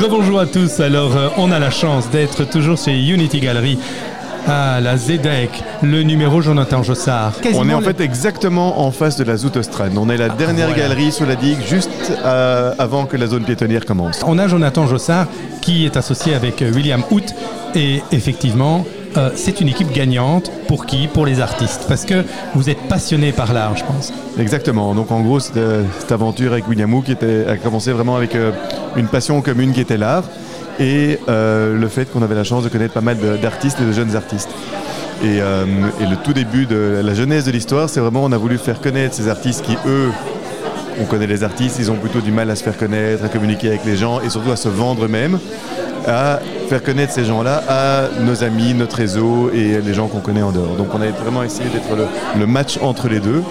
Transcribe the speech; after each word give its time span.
Rebonjour 0.00 0.40
à 0.40 0.46
tous. 0.46 0.80
Alors, 0.80 1.14
euh, 1.14 1.28
on 1.36 1.52
a 1.52 1.58
la 1.58 1.70
chance 1.70 2.08
d'être 2.08 2.44
toujours 2.44 2.78
chez 2.78 2.92
Unity 2.92 3.38
Gallery. 3.38 3.78
à 4.48 4.80
la 4.80 4.96
ZEDEC, 4.96 5.50
le 5.82 6.02
numéro 6.02 6.40
Jonathan 6.40 6.82
Jossard. 6.82 7.34
on 7.54 7.68
est 7.68 7.74
en 7.74 7.82
fait 7.82 8.00
exactement 8.00 8.80
en 8.80 8.90
face 8.90 9.16
de 9.16 9.24
la 9.24 9.36
Zoutostran. 9.36 9.90
On 9.96 10.08
est 10.08 10.16
la 10.16 10.30
dernière 10.30 10.74
galerie 10.74 11.12
sous 11.12 11.26
la 11.26 11.36
digue, 11.36 11.58
juste 11.68 11.90
euh, 12.24 12.72
avant 12.78 13.04
que 13.04 13.18
la 13.18 13.26
zone 13.26 13.44
piétonnière 13.44 13.84
commence. 13.84 14.22
On 14.26 14.38
a 14.38 14.48
Jonathan 14.48 14.86
Jossard 14.86 15.26
qui 15.60 15.84
est 15.84 15.98
associé 15.98 16.34
avec 16.34 16.62
euh, 16.62 16.72
William 16.72 17.02
Hout 17.10 17.34
et 17.74 18.02
effectivement, 18.12 18.86
euh, 19.16 19.30
c'est 19.34 19.60
une 19.60 19.68
équipe 19.68 19.92
gagnante. 19.92 20.50
Pour 20.68 20.86
qui? 20.86 21.08
Pour 21.08 21.26
les 21.26 21.40
artistes. 21.40 21.86
Parce 21.88 22.04
que 22.04 22.24
vous 22.54 22.70
êtes 22.70 22.80
passionné 22.88 23.32
par 23.32 23.52
l'art, 23.52 23.76
je 23.76 23.84
pense. 23.84 24.12
Exactement. 24.38 24.94
Donc 24.94 25.10
en 25.10 25.20
gros, 25.20 25.40
cette, 25.40 25.58
cette 25.98 26.12
aventure 26.12 26.52
avec 26.52 26.68
William 26.68 26.92
Hout 26.92 27.02
qui 27.02 27.12
a 27.12 27.56
commencé 27.56 27.92
vraiment 27.92 28.16
avec 28.16 28.36
une 28.96 29.08
passion 29.08 29.40
commune 29.42 29.72
qui 29.72 29.80
était 29.80 29.96
l'art 29.96 30.24
et 30.80 31.18
euh, 31.28 31.78
le 31.78 31.88
fait 31.88 32.10
qu'on 32.10 32.22
avait 32.22 32.34
la 32.34 32.42
chance 32.42 32.64
de 32.64 32.68
connaître 32.68 32.94
pas 32.94 33.02
mal 33.02 33.18
d'artistes 33.40 33.78
et 33.80 33.84
de 33.84 33.92
jeunes 33.92 34.16
artistes. 34.16 34.50
Euh, 35.22 35.66
et, 36.00 36.06
le 36.06 36.16
tout 36.16 36.32
début 36.32 36.64
de 36.64 37.02
la 37.04 37.12
jeunesse 37.12 37.44
de 37.44 37.50
l'histoire, 37.50 37.90
c'est 37.90 38.00
vraiment 38.00 38.24
on 38.24 38.32
a 38.32 38.38
voulu 38.38 38.56
faire 38.56 38.80
connaître 38.80 39.14
ces 39.14 39.28
artistes 39.28 39.62
qui, 39.62 39.76
eux, 39.86 40.08
on 40.98 41.04
connaît 41.04 41.26
les 41.26 41.44
artistes, 41.44 41.76
ils 41.78 41.90
ont 41.90 41.96
plutôt 41.96 42.20
du 42.20 42.32
mal 42.32 42.48
à 42.50 42.56
se 42.56 42.64
faire 42.64 42.78
connaître, 42.78 43.22
à 43.22 43.28
communiquer 43.28 43.68
avec 43.68 43.84
les 43.84 43.96
gens 43.96 44.20
et 44.22 44.30
surtout 44.30 44.50
à 44.50 44.56
se 44.56 44.70
vendre 44.70 45.04
eux-mêmes, 45.04 45.38
à 46.06 46.40
faire 46.68 46.82
connaître 46.82 47.12
ces 47.12 47.24
gens-là 47.24 47.62
à 47.68 48.08
nos 48.20 48.44
amis, 48.44 48.74
notre 48.74 48.96
réseau 48.96 49.50
et 49.52 49.80
les 49.80 49.94
gens 49.94 50.08
qu'on 50.08 50.20
connaît 50.20 50.42
en 50.42 50.52
dehors. 50.52 50.76
Donc 50.76 50.88
on 50.94 51.00
a 51.00 51.08
vraiment 51.10 51.42
essayé 51.42 51.68
d'être 51.70 51.88
le, 52.38 52.46
match 52.46 52.78
entre 52.82 53.08
les 53.08 53.20
deux 53.20 53.42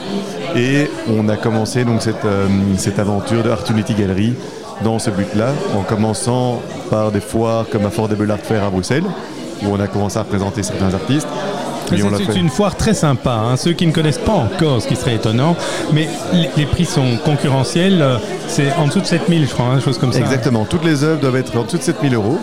et 0.56 0.90
on 1.08 1.30
a 1.30 1.36
commencé 1.36 1.84
donc 1.84 2.02
cette, 2.02 2.26
euh, 2.26 2.48
aventure 2.98 3.44
de 3.44 3.50
Art 3.50 3.64
Unity 3.70 3.94
Gallery 3.94 4.34
dans 4.84 5.00
ce 5.00 5.10
but-là, 5.10 5.50
en 5.78 5.84
commençant 5.84 6.62
par 6.90 7.12
des 7.12 7.20
foires 7.20 7.66
comme 7.70 7.86
à 7.86 7.90
Fort-des-Art 7.90 8.40
Fair 8.40 8.64
à 8.64 8.70
Bruxelles, 8.70 9.04
où 9.64 9.68
on 9.72 9.80
a 9.80 9.88
commencé 9.88 10.18
à 10.18 10.22
représenter 10.22 10.64
certains 10.64 10.94
artistes. 10.94 11.28
C'est 11.90 12.40
une 12.40 12.50
foire 12.50 12.76
très 12.76 12.94
sympa. 12.94 13.32
Hein. 13.32 13.58
Ceux 13.58 13.74
qui 13.74 13.88
ne 13.88 13.92
connaissent 13.92 14.18
pas 14.18 14.34
encore, 14.34 14.82
ce 14.82 14.88
qui 14.88 14.96
serait 14.96 15.16
étonnant, 15.16 15.56
mais 15.94 16.08
les, 16.56 16.66
prix 16.66 16.86
sont 16.86 17.18
concurrentiels. 17.24 18.04
C'est 18.48 18.72
en 18.74 18.88
dessous 18.88 19.02
de 19.02 19.06
7000, 19.06 19.48
je 19.48 19.54
crois, 19.54 19.66
une 19.66 19.72
hein, 19.74 19.80
chose 19.80 19.98
comme 19.98 20.14
ça. 20.14 20.20
Exactement. 20.20 20.66
Toutes 20.66 20.86
les 20.86 21.04
œuvres 21.04 21.20
doivent 21.20 21.38
être 21.38 21.56
en 21.58 21.64
dessous 21.64 21.78
de 21.78 21.84
7000 21.84 22.16
euros. 22.16 22.40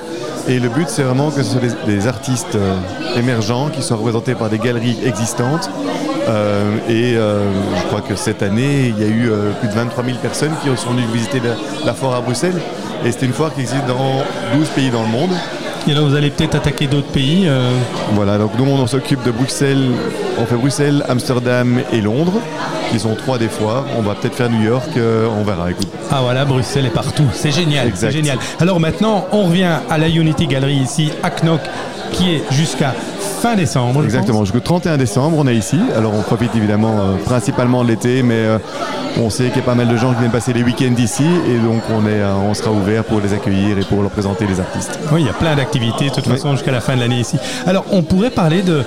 Et 0.49 0.61
le 0.61 0.69
but, 0.69 0.89
c'est 0.89 1.03
vraiment 1.03 1.31
que 1.31 1.43
ce 1.43 1.53
soit 1.53 1.61
des, 1.87 2.07
artistes 2.07 2.55
euh, 2.55 2.77
émergents 3.17 3.69
qui 3.69 3.83
soient 3.83 3.97
représentés 3.97 4.35
par 4.35 4.49
des 4.49 4.59
galeries 4.59 4.97
existantes 5.05 5.69
euh, 6.29 6.77
et 6.89 7.17
euh, 7.17 7.53
je 7.77 7.87
crois 7.87 8.01
que 8.01 8.17
cette 8.17 8.43
année, 8.43 8.89
il 8.89 8.99
y 8.99 9.05
a 9.05 9.07
eu 9.07 9.31
euh, 9.31 9.53
plus 9.61 9.69
de 9.69 9.75
23 9.75 10.05
000 10.05 10.19
personnes 10.19 10.53
qui 10.61 10.77
sont 10.77 10.91
venues 10.91 11.07
visiter 11.13 11.41
la, 11.85 11.95
foire 11.95 12.15
à 12.15 12.21
Bruxelles. 12.21 12.61
Et 13.05 13.13
c'est 13.13 13.25
une 13.25 13.33
foire 13.33 13.55
qui 13.55 13.61
existe 13.61 13.87
dans 13.87 14.25
12 14.57 14.69
pays 14.71 14.91
dans 14.91 15.03
le 15.03 15.09
monde. 15.09 15.31
Et 15.89 15.95
là, 15.95 16.01
vous 16.01 16.17
allez 16.17 16.31
peut-être 16.31 16.57
attaquer 16.57 16.87
d'autres 16.89 17.07
pays 17.09 17.49
Voilà, 18.15 18.39
donc 18.39 18.53
nous, 18.59 18.65
on 18.65 18.87
s'occupe 18.87 19.23
de 19.23 19.31
Bruxelles. 19.31 19.91
On 20.39 20.45
fait 20.45 20.57
Bruxelles, 20.57 21.05
Amsterdam 21.09 21.81
et 21.93 22.01
Londres, 22.01 22.41
qui 22.91 22.99
sont 22.99 23.15
trois 23.15 23.39
des 23.39 23.49
foires. 23.49 23.85
On 23.97 24.03
va 24.03 24.15
peut-être 24.15 24.35
faire 24.35 24.51
New 24.51 24.63
York, 24.63 24.91
on 24.97 25.45
verra. 25.45 25.71
Écoute. 25.71 25.87
Ah 26.11 26.21
voilà, 26.23 26.45
Bruxelles 26.45 26.87
est 26.87 26.91
partout. 26.91 27.27
C'est 27.33 27.53
génial. 27.53 27.93
C'est 27.95 28.11
génial. 28.11 28.39
Alors 28.61 28.81
maintenant, 28.81 29.27
on 29.31 29.45
revient 29.45 29.79
à 29.89 29.97
la 29.99 30.09
Unity 30.09 30.47
Gallery 30.49 30.75
ici 30.77 31.13
à 31.23 31.31
Knock, 31.31 31.61
qui 32.13 32.35
est 32.35 32.43
jusqu'à 32.51 32.93
fin 33.37 33.55
décembre. 33.55 34.03
Exactement, 34.03 34.45
jusqu'au 34.45 34.61
31 34.61 34.97
décembre, 34.97 35.37
on 35.39 35.47
est 35.47 35.55
ici. 35.55 35.79
Alors 35.97 36.15
on 36.15 36.23
profite 36.23 36.55
évidemment 36.57 36.95
euh, 36.99 37.17
principalement 37.25 37.85
de 37.85 37.89
l'été, 37.89 38.23
mais 38.23 38.35
euh, 38.35 38.59
on 39.19 39.31
sait 39.31 39.49
qu'il 39.49 39.59
y 39.59 39.61
a 39.61 39.63
pas 39.63 39.75
mal 39.75 39.89
de 39.89 39.97
gens 39.97 40.13
qui 40.13 40.21
viennent 40.21 40.31
passer 40.31 40.53
les 40.53 40.63
week-ends 40.63 40.95
ici 40.99 41.25
et 41.49 41.59
donc 41.59 41.83
on, 41.91 42.07
est, 42.07 42.21
euh, 42.21 42.35
on 42.35 42.55
sera 42.55 42.71
ouvert 42.71 43.05
pour 43.05 43.21
les 43.21 43.33
accueillir 43.33 43.79
et 43.79 43.83
pour 43.83 44.03
leur 44.03 44.11
présenter 44.11 44.47
les 44.47 44.61
artistes. 44.61 44.99
Oui, 45.13 45.23
il 45.23 45.27
y 45.27 45.31
a 45.31 45.35
plein 45.35 45.55
d'activités 45.55 46.09
de 46.09 46.15
toute 46.15 46.27
façon 46.27 46.53
jusqu'à 46.53 46.73
la 46.73 46.81
fin 46.81 46.97
de 46.97 47.01
l'année 47.01 47.21
ici. 47.21 47.37
Alors 47.67 47.85
on 47.93 48.03
pourrait 48.03 48.31
parler 48.31 48.63
de, 48.63 48.83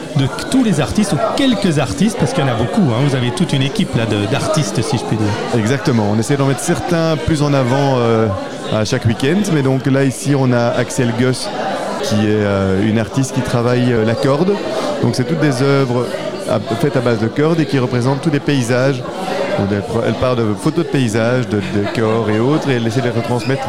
tous 0.52 0.64
les 0.64 0.82
artistes 0.82 1.14
ou 1.14 1.18
quelques 1.36 1.80
artistes 1.80 2.18
parce 2.20 2.34
qu'il 2.34 2.44
y 2.44 2.48
en 2.48 2.52
a 2.52 2.56
beaucoup. 2.56 2.82
Hein. 2.82 3.04
Vous 3.08 3.16
avez 3.16 3.32
toute 3.32 3.54
une 3.54 3.62
équipe 3.62 3.96
là 3.96 4.06
d'artistes 4.32 4.82
si 4.82 4.98
je 4.98 5.04
puis 5.04 5.18
dire. 5.18 5.60
Exactement, 5.60 6.08
on 6.12 6.20
essaie 6.20 6.38
d'en 6.38 6.48
mettre 6.48 6.60
certains 6.60 7.16
plus 7.18 7.42
en 7.42 7.54
avant 7.54 7.98
à 8.74 8.86
chaque 8.86 9.06
week-end, 9.06 9.40
mais 9.54 9.62
donc 9.62 9.86
là 9.86 10.04
ici 10.04 10.34
on 10.38 10.52
a 10.52 10.68
Axel 10.70 11.14
Gus 11.20 11.48
qui 12.10 12.26
est 12.26 12.44
euh, 12.44 12.88
une 12.88 12.98
artiste 12.98 13.36
qui 13.36 13.42
travaille 13.42 13.94
euh, 13.94 14.04
la 14.04 14.16
corde. 14.16 14.54
Donc 15.04 15.16
c'est 15.16 15.26
toutes 15.26 15.40
des 15.40 15.62
œuvres 15.62 16.06
faites 16.82 16.98
à 16.98 17.02
base 17.02 17.20
de 17.20 17.28
cordes 17.28 17.60
et 17.60 17.66
qui 17.68 17.78
représentent 17.78 18.22
tous 18.22 18.32
les 18.32 18.40
paysages. 18.40 19.04
Elle 20.06 20.14
part 20.16 20.36
de 20.36 20.54
photos 20.54 20.86
de 20.86 20.90
paysages, 20.90 21.48
de 21.48 21.62
décors 21.76 22.30
et 22.30 22.40
autres, 22.40 22.70
et 22.70 22.76
elle 22.76 22.88
essaie 22.88 23.02
de 23.02 23.06
les 23.06 23.12
retransmettre 23.12 23.68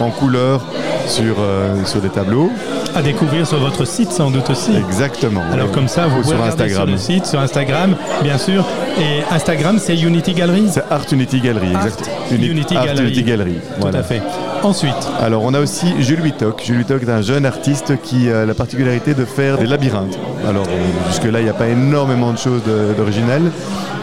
en, 0.00 0.10
couleurs 0.10 0.64
sur, 1.06 1.36
euh, 1.38 1.84
sur 1.84 2.00
des 2.00 2.08
tableaux. 2.08 2.50
À 2.94 3.02
découvrir 3.02 3.46
sur 3.46 3.58
votre 3.58 3.84
site 3.84 4.12
sans 4.12 4.30
doute 4.30 4.50
aussi. 4.50 4.76
Exactement. 4.76 5.42
Alors 5.52 5.70
comme 5.70 5.88
ça, 5.88 6.06
vous 6.06 6.22
pouvez 6.22 6.36
sur 6.36 6.44
Instagram. 6.44 6.76
sur 6.76 6.86
le 6.86 6.96
site, 6.96 7.26
sur 7.26 7.40
Instagram, 7.40 7.96
bien 8.22 8.38
sûr. 8.38 8.64
Et 8.98 9.22
Instagram, 9.34 9.78
c'est 9.78 9.96
Unity 9.96 10.34
Gallery 10.34 10.68
C'est 10.70 10.84
Art 10.90 11.06
Unity 11.10 11.40
Gallery, 11.40 11.68
exactement. 11.74 12.16
Unity, 12.30 12.76
Art 12.76 12.86
Gallery. 12.86 13.06
Unity 13.06 13.22
Gallery. 13.22 13.54
Tout 13.80 13.86
à 13.88 14.02
fait. 14.02 14.22
Ensuite 14.62 14.94
Alors, 15.20 15.42
on 15.44 15.54
a 15.54 15.60
aussi 15.60 15.86
Jules 16.00 16.20
Wittock. 16.20 16.62
Jules 16.64 16.78
Wittock 16.78 17.02
est 17.02 17.10
un 17.10 17.22
jeune 17.22 17.46
artiste 17.46 18.00
qui 18.02 18.30
a 18.30 18.44
la 18.44 18.54
particularité 18.54 19.14
de 19.14 19.24
faire 19.24 19.58
des 19.58 19.66
labyrinthes. 19.66 20.18
Alors, 20.48 20.66
euh, 20.68 21.08
jusque-là, 21.08 21.40
il 21.40 21.44
n'y 21.44 21.50
a 21.50 21.54
pas 21.54 21.68
énormément 21.68 22.32
de 22.32 22.38
choses 22.38 22.62
d'original. 22.96 23.42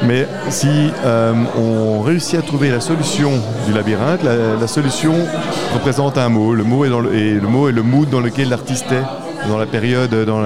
Mais 0.05 0.27
si 0.49 0.67
euh, 1.03 1.33
on 1.57 2.01
réussit 2.01 2.39
à 2.39 2.41
trouver 2.41 2.69
la 2.69 2.79
solution 2.79 3.31
du 3.67 3.73
labyrinthe, 3.73 4.21
la, 4.23 4.67
solution 4.67 5.13
représente 5.73 6.17
un 6.17 6.29
mot. 6.29 6.53
Le 6.53 6.63
mot 6.63 6.85
est, 6.85 6.89
le, 6.89 7.13
et 7.13 7.33
le 7.33 7.47
mot 7.47 7.67
est 7.67 7.73
le 7.73 7.83
mood 7.83 8.09
dans 8.09 8.21
lequel 8.21 8.49
l'artiste 8.49 8.91
est, 8.91 9.49
dans 9.49 9.57
la 9.57 9.65
période 9.65 10.13
dans, 10.25 10.41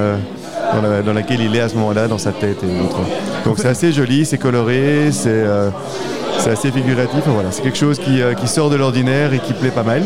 dans, 1.05 1.13
laquelle 1.13 1.41
il 1.41 1.55
est 1.55 1.59
à 1.59 1.69
ce 1.69 1.75
moment-là, 1.75 2.07
dans 2.07 2.17
sa 2.17 2.31
tête 2.31 2.63
et. 2.63 3.43
Donc 3.45 3.59
c'est 3.59 3.67
assez 3.67 3.91
joli, 3.91 4.25
c'est 4.25 4.37
coloré, 4.37 5.09
c'est 5.11 5.29
euh, 5.29 5.69
c'est 6.43 6.49
assez 6.49 6.71
figuratif. 6.71 7.21
Voilà, 7.25 7.51
c'est 7.51 7.61
quelque 7.61 7.77
chose 7.77 7.99
euh, 8.07 8.33
qui, 8.33 8.47
sort 8.47 8.69
de 8.69 8.75
l'ordinaire 8.75 9.33
et 9.33 9.39
qui 9.39 9.53
plaît 9.53 9.71
pas 9.71 9.83
mal. 9.83 10.03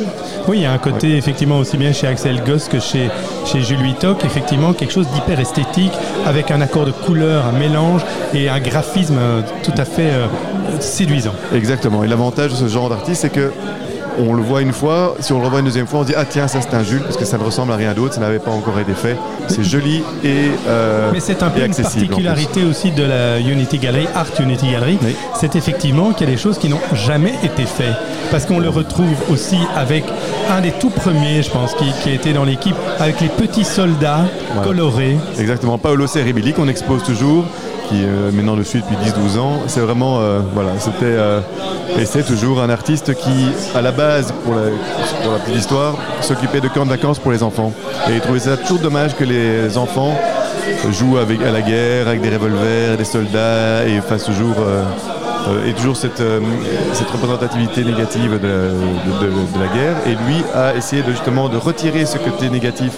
Oui, 0.47 0.57
il 0.59 0.63
y 0.63 0.65
a 0.65 0.71
un 0.71 0.77
côté 0.77 1.17
effectivement 1.17 1.57
aussi 1.57 1.77
bien 1.77 1.91
chez 1.91 2.07
Axel 2.07 2.43
Goss 2.45 2.67
que 2.67 2.79
chez, 2.79 3.09
chez 3.45 3.61
Jules 3.61 3.81
Huitoc, 3.81 4.23
effectivement 4.23 4.73
quelque 4.73 4.93
chose 4.93 5.07
d'hyper 5.09 5.39
esthétique 5.39 5.93
avec 6.25 6.51
un 6.51 6.61
accord 6.61 6.85
de 6.85 6.91
couleurs, 6.91 7.45
un 7.47 7.57
mélange 7.57 8.01
et 8.35 8.49
un 8.49 8.59
graphisme 8.59 9.17
euh, 9.17 9.41
tout 9.63 9.73
à 9.77 9.85
fait 9.85 10.11
euh, 10.11 10.27
séduisant. 10.79 11.33
Exactement. 11.53 12.03
Et 12.03 12.07
l'avantage 12.07 12.51
de 12.51 12.55
ce 12.55 12.67
genre 12.67 12.89
d'artiste, 12.89 13.21
c'est 13.21 13.31
que 13.31 13.51
on 14.19 14.33
le 14.33 14.41
voit 14.41 14.61
une 14.61 14.73
fois, 14.73 15.15
si 15.19 15.33
on 15.33 15.39
le 15.39 15.45
revoit 15.45 15.59
une 15.59 15.65
deuxième 15.65 15.87
fois, 15.87 16.01
on 16.01 16.03
dit 16.03 16.13
ah 16.15 16.25
tiens 16.25 16.47
ça 16.47 16.59
c'est 16.61 16.75
un 16.75 16.83
Jules 16.83 17.03
parce 17.03 17.17
que 17.17 17.25
ça 17.25 17.37
ne 17.37 17.43
ressemble 17.43 17.71
à 17.71 17.75
rien 17.75 17.93
d'autre, 17.93 18.13
ça 18.13 18.21
n'avait 18.21 18.39
pas 18.39 18.51
encore 18.51 18.79
été 18.79 18.93
fait. 18.93 19.17
C'est 19.47 19.63
joli 19.63 20.03
et 20.23 20.51
euh, 20.67 21.11
Mais 21.13 21.19
c'est 21.19 21.43
un 21.43 21.49
peu 21.49 21.63
une 21.63 21.73
particularité 21.73 22.63
aussi 22.63 22.91
de 22.91 23.03
la 23.03 23.39
Unity 23.39 23.77
Gallery, 23.77 24.07
Art 24.15 24.27
Unity 24.39 24.71
Gallery, 24.71 24.99
c'est 25.39 25.55
effectivement 25.55 26.11
qu'il 26.11 26.27
y 26.27 26.31
a 26.31 26.33
des 26.33 26.41
choses 26.41 26.57
qui 26.57 26.69
n'ont 26.69 26.81
jamais 26.93 27.33
été 27.43 27.65
faites. 27.65 27.95
Parce 28.31 28.45
qu'on 28.45 28.59
le 28.59 28.69
retrouve 28.69 29.15
aussi 29.31 29.57
avec 29.75 30.03
un 30.49 30.61
des 30.61 30.71
tout 30.71 30.89
premiers, 30.89 31.41
je 31.41 31.49
pense, 31.49 31.73
qui, 31.75 32.09
a 32.09 32.13
été 32.13 32.33
dans 32.33 32.43
l'équipe 32.43 32.75
avec 32.99 33.21
les 33.21 33.29
petits 33.29 33.63
soldats 33.63 34.25
colorés. 34.63 35.17
Exactement, 35.39 35.77
Paolo 35.77 36.07
Ceribili 36.07 36.53
qu'on 36.53 36.67
expose 36.67 37.03
toujours 37.03 37.45
qui 37.87 38.03
est 38.03 38.31
maintenant 38.33 38.55
le 38.55 38.63
suit 38.63 38.81
depuis 38.81 38.95
10-12 38.95 39.39
ans. 39.39 39.59
C'est 39.67 39.79
vraiment, 39.79 40.19
euh, 40.19 40.39
voilà, 40.53 40.71
c'était 40.79 41.05
euh, 41.05 41.39
et 41.97 42.05
c'est 42.05 42.23
toujours 42.23 42.61
un 42.61 42.69
artiste 42.69 43.13
qui, 43.15 43.47
à 43.75 43.81
la 43.81 43.91
base, 43.91 44.33
pour 44.43 44.55
la, 44.55 44.63
pour 45.23 45.33
la 45.33 45.39
petite 45.39 45.57
histoire, 45.57 45.95
s'occupait 46.21 46.61
de 46.61 46.67
camps 46.67 46.85
de 46.85 46.89
vacances 46.89 47.19
pour 47.19 47.31
les 47.31 47.43
enfants. 47.43 47.73
Et 48.09 48.13
il 48.13 48.21
trouvait 48.21 48.39
ça 48.39 48.57
toujours 48.57 48.79
dommage 48.79 49.15
que 49.15 49.23
les 49.23 49.77
enfants 49.77 50.17
jouent 50.91 51.17
avec, 51.17 51.41
à 51.41 51.51
la 51.51 51.61
guerre 51.61 52.07
avec 52.07 52.21
des 52.21 52.29
revolvers, 52.29 52.97
des 52.97 53.05
soldats 53.05 53.85
et 53.87 54.01
fassent 54.01 54.25
toujours 54.25 54.55
euh, 54.59 54.83
et 55.65 55.73
toujours 55.73 55.95
cette, 55.95 56.21
cette 56.91 57.09
représentativité 57.09 57.85
négative 57.85 58.33
de, 58.33 58.71
de, 59.21 59.59
la 59.59 59.67
guerre. 59.73 59.95
Et 60.05 60.11
lui 60.11 60.43
a 60.53 60.75
essayé 60.75 61.03
justement 61.07 61.47
de 61.47 61.55
retirer 61.55 62.05
ce 62.05 62.17
côté 62.17 62.49
négatif 62.49 62.91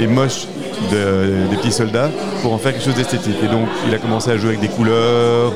et 0.00 0.06
moche 0.06 0.46
des 0.90 1.56
petits 1.56 1.72
soldats 1.72 2.10
pour 2.42 2.52
en 2.52 2.58
faire 2.58 2.72
quelque 2.72 2.84
chose 2.84 2.94
d'esthétique. 2.94 3.36
Et 3.42 3.48
donc 3.48 3.68
il 3.86 3.94
a 3.94 3.98
commencé 3.98 4.30
à 4.30 4.36
jouer 4.36 4.50
avec 4.50 4.60
des 4.60 4.68
couleurs, 4.68 5.52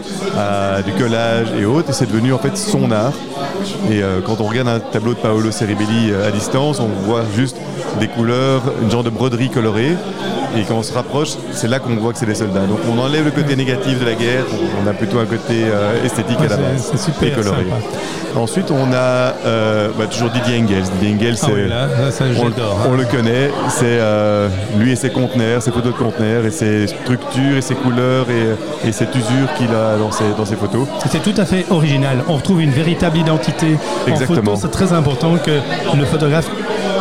du 0.84 0.92
collage 0.92 1.48
et 1.58 1.64
autres, 1.64 1.90
et 1.90 1.92
c'est 1.92 2.06
devenu 2.06 2.32
en 2.32 2.38
fait 2.38 2.56
son 2.56 2.90
art. 2.90 3.12
Et 3.90 4.02
euh, 4.02 4.20
quand 4.24 4.40
on 4.40 4.44
regarde 4.44 4.68
un 4.68 4.80
tableau 4.80 5.14
de 5.14 5.18
Paolo 5.18 5.50
Ceribelli 5.50 6.10
euh, 6.10 6.28
à 6.28 6.30
distance, 6.30 6.80
on 6.80 6.88
voit 7.06 7.24
juste 7.34 7.56
des 7.98 8.08
couleurs, 8.08 8.62
une 8.82 8.90
genre 8.90 9.04
de 9.04 9.10
broderie 9.10 9.50
colorée. 9.50 9.96
Et 10.56 10.62
quand 10.62 10.76
on 10.76 10.82
se 10.82 10.92
rapproche, 10.92 11.30
c'est 11.52 11.68
là 11.68 11.78
qu'on 11.78 11.94
voit 11.96 12.12
que 12.12 12.18
c'est 12.18 12.26
des 12.26 12.34
soldats. 12.34 12.66
Donc 12.66 12.78
on 12.90 12.98
enlève 12.98 13.24
le 13.24 13.30
côté 13.30 13.54
négatif 13.54 14.00
de 14.00 14.04
la 14.04 14.14
guerre, 14.14 14.44
on 14.82 14.88
a 14.88 14.92
plutôt 14.92 15.18
un 15.18 15.26
côté 15.26 15.64
euh, 15.64 16.04
esthétique 16.04 16.38
à 16.40 16.48
la 16.48 16.56
base. 16.56 16.88
C'est 16.90 16.98
super 16.98 17.34
coloré. 17.36 17.66
Ensuite, 18.36 18.70
on 18.70 18.92
a 18.92 19.34
euh, 19.46 19.88
bah, 19.98 20.06
toujours 20.06 20.30
Didier 20.30 20.58
Engels. 20.60 20.84
Didier 21.00 21.14
Engels, 21.14 21.36
ah 21.42 21.46
on, 22.38 22.46
hein. 22.46 22.52
on, 22.88 22.94
le 22.94 23.04
connaît. 23.04 23.50
C'est 23.68 23.84
euh, 23.84 24.48
lui 24.76 24.92
et 24.92 24.96
ses 24.96 25.10
conteneurs, 25.10 25.62
ses 25.62 25.70
photos 25.70 25.92
de 25.92 25.98
conteneurs, 25.98 26.44
et 26.44 26.50
ses 26.50 26.86
structures, 26.86 27.56
et 27.56 27.62
ses 27.62 27.74
couleurs, 27.74 28.26
et, 28.30 28.92
cette 28.92 29.14
usure 29.14 29.52
qu'il 29.56 29.70
a 29.74 29.96
dans 29.96 30.10
ses, 30.10 30.24
dans 30.36 30.44
ses 30.44 30.56
photos. 30.56 30.86
C'est 31.10 31.22
tout 31.22 31.34
à 31.36 31.44
fait 31.44 31.66
original. 31.70 32.22
On 32.28 32.36
retrouve 32.36 32.62
une 32.62 32.70
véritable 32.70 33.18
identité. 33.18 33.76
Exactement. 34.06 34.56
C'est 34.56 34.70
très 34.70 34.92
important 34.92 35.36
que 35.36 35.60
le 35.96 36.04
photographe 36.04 36.50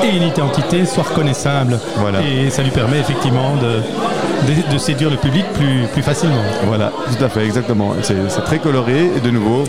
et 0.04 0.16
une 0.16 0.24
identité 0.24 0.86
soit 0.86 1.04
reconnaissable. 1.04 1.80
Et 2.24 2.50
ça 2.50 2.64
lui 2.64 2.72
permet 2.72 3.00
effectivement 3.00 3.56
de, 3.56 4.72
de, 4.72 4.78
séduire 4.78 5.10
le 5.10 5.18
public 5.18 5.46
plus, 5.54 5.88
plus 5.94 6.02
facilement. 6.02 6.42
Voilà, 6.66 6.92
tout 7.08 7.24
à 7.24 7.30
fait, 7.30 7.46
exactement. 7.46 7.94
C'est 8.02 8.44
très 8.46 8.60
coloré 8.60 9.12
et 9.16 9.20
de 9.20 9.32
nouveau, 9.32 9.64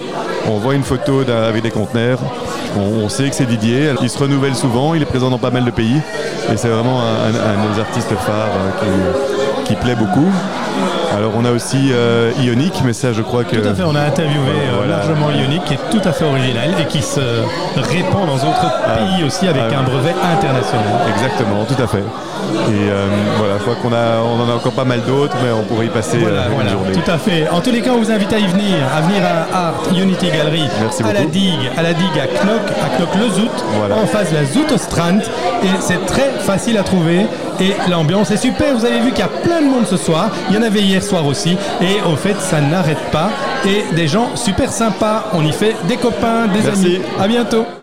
on 0.49 0.59
voit 0.59 0.75
une 0.75 0.83
photo 0.83 1.23
avec 1.29 1.63
des 1.63 1.71
conteneurs. 1.71 2.19
On, 2.77 3.09
sait 3.09 3.29
que 3.29 3.35
c'est 3.35 3.47
Didier. 3.47 3.95
Il 4.03 4.11
se 4.11 4.19
renouvelle 4.19 4.55
souvent, 4.55 4.95
il 4.95 5.03
est 5.03 5.07
présent 5.07 5.31
dans 5.31 5.39
pas 5.39 5.51
mal 5.51 5.65
de 5.65 5.71
pays. 5.71 6.01
Et 6.53 6.57
c'est 6.57 6.69
vraiment 6.69 7.01
un, 7.01 7.35
un, 7.35 7.75
des 7.75 7.81
artistes 7.81 8.15
phares 8.15 8.51
euh, 8.85 9.13
qui, 9.65 9.75
qui 9.75 9.75
plaît 9.77 9.97
beaucoup. 9.97 10.31
Alors 11.17 11.33
on 11.37 11.45
a 11.45 11.51
aussi 11.51 11.91
euh, 11.93 12.33
Ionic, 12.39 12.83
mais 12.85 12.93
ça 12.93 13.13
je 13.13 13.23
crois 13.23 13.45
que... 13.45 13.57
Tout 13.57 13.69
à 13.69 13.75
fait, 13.75 13.83
on 13.85 13.95
a 13.95 14.03
interviewé 14.03 14.51
euh, 14.51 14.89
largement 14.89 15.31
Ionic 15.31 15.65
qui 15.65 15.75
est 15.75 15.91
tout 15.91 16.07
à 16.07 16.13
fait 16.13 16.25
original 16.25 16.75
et 16.81 16.85
qui 16.85 17.03
se 17.03 17.21
répand 17.77 18.27
dans 18.27 18.37
d'autres 18.37 18.71
ah. 18.87 18.97
pays 18.97 19.25
aussi 19.25 19.49
avec 19.49 19.63
ah 19.71 19.81
un 19.81 19.83
brevet 19.83 20.15
international. 20.37 20.85
Exactement, 21.15 21.65
tout 21.65 21.83
à 21.83 21.87
fait. 21.87 21.99
Et 21.99 22.89
euh, 22.91 23.07
voilà, 23.37 23.55
je 23.59 23.63
crois 23.63 23.75
qu'on 23.77 23.93
a, 23.93 24.21
on 24.23 24.41
en 24.41 24.51
a 24.51 24.55
encore 24.55 24.73
pas 24.73 24.85
mal 24.85 25.01
d'autres, 25.03 25.37
mais 25.43 25.51
on 25.51 25.63
pourrait 25.63 25.87
y 25.87 25.91
passer 25.91 26.19
une 26.19 26.69
journée. 26.69 26.93
Tout 26.93 27.11
à 27.11 27.19
fait. 27.19 27.49
En 27.49 27.61
tous 27.61 27.71
les 27.71 27.81
cas, 27.81 27.91
on 27.91 27.99
vous 27.99 28.11
invite 28.11 28.33
à 28.33 28.39
y 28.39 28.47
venir, 28.47 28.77
à 28.97 29.01
venir 29.03 29.23
à 29.25 29.67
Art 29.69 29.83
Unity 29.93 30.31
Gallery, 30.31 30.65
à 31.05 31.13
la 31.13 31.25
digue, 31.25 31.71
à 31.77 31.83
la 31.83 31.93
digue 31.95 32.19
à 32.19 32.45
Knock, 32.45 32.63
à 32.83 32.99
Knock 32.99 33.09
le 33.21 33.29
Zout, 33.29 33.51
en 33.93 34.07
face 34.07 34.31
de 34.31 34.37
la 34.37 34.79
Strand. 34.79 35.19
Et 35.63 35.69
c'est 35.81 36.05
très 36.07 36.31
facile 36.41 36.79
à 36.79 36.83
trouver 36.83 37.27
et 37.61 37.75
l'ambiance 37.91 38.31
est 38.31 38.37
super. 38.37 38.75
Vous 38.77 38.85
avez 38.85 39.01
vu 39.01 39.11
qu'il 39.11 39.21
y 39.21 39.23
a 39.23 39.29
plein 39.29 39.61
de 39.61 39.67
monde 39.67 39.87
ce 39.87 39.97
soir. 39.97 40.31
Il 40.49 40.57
y 40.57 40.59
en 40.59 40.63
avait 40.63 40.83
hier 40.83 41.03
soir 41.03 41.27
aussi. 41.27 41.57
Et 41.81 42.01
au 42.11 42.17
fait, 42.17 42.37
ça 42.41 42.61
n'arrête 42.61 43.11
pas. 43.13 43.31
Et 43.67 43.85
des 43.95 44.09
gens 44.09 44.37
super 44.37 44.73
sympas. 44.73 45.27
On 45.33 45.45
y 45.45 45.53
fait 45.53 45.77
des 45.87 45.97
copains, 45.97 46.47
des 46.49 46.69
amis. 46.69 47.01
À 47.19 47.29
bientôt. 47.29 47.67